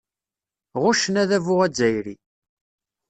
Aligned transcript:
Ɣuccen 0.81 1.15
adabu 1.21 1.53
azzayri. 1.65 2.15